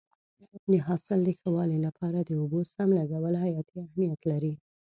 د 0.71 0.73
حاصل 0.87 1.19
د 1.23 1.29
ښه 1.39 1.49
والي 1.55 1.77
لپاره 1.87 2.19
د 2.21 2.29
اوبو 2.41 2.59
سم 2.73 2.89
لګول 2.99 3.35
حیاتي 3.43 3.75
اهمیت 3.85 4.19
لري. 4.31 4.53